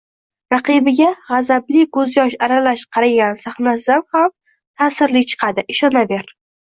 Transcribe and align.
raqibiga 0.51 1.09
g‘azabli 1.25 1.83
ko‘zyosh 1.97 2.37
aralash 2.47 2.85
qaragan 2.97 3.37
sahnasidan 3.41 4.01
ham 4.15 4.33
ta’sirli 4.81 5.23
chiqadi, 5.33 5.67
ishonaver. 5.75 6.33